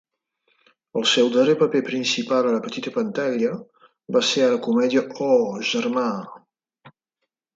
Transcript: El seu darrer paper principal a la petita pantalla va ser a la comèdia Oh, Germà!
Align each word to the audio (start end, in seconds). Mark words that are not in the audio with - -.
El 0.99 1.03
seu 1.09 1.27
darrer 1.35 1.55
paper 1.59 1.81
principal 1.89 2.47
a 2.51 2.53
la 2.55 2.61
petita 2.67 2.93
pantalla 2.95 3.51
va 4.17 4.23
ser 4.29 4.41
a 4.45 4.49
la 4.55 4.61
comèdia 4.69 5.03
Oh, 5.27 5.39
Germà! 5.73 6.07